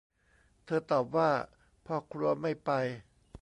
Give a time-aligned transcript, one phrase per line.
[0.65, 1.31] เธอตอบว่า
[1.85, 2.71] พ่อครัวไม่ไป